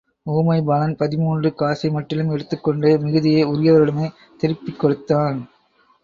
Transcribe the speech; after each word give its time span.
உமைபாலன் 0.25 0.95
பதின்மூன்று 0.95 1.53
காசை 1.53 1.89
மட்டிலும் 1.89 2.29
எடுத்துக் 2.29 2.63
கொண்டு, 2.63 2.99
மிகுதியை 2.99 3.43
உரியவரிடமே 3.45 4.07
திருப்பிக் 4.37 4.79
கொடுத்தான். 4.79 5.37